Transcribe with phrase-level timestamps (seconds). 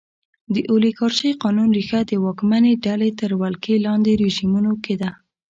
[0.53, 5.09] د اولیګارشۍ قانون ریښه د واکمنې ډلې تر ولکې لاندې رژیمونو کې ده.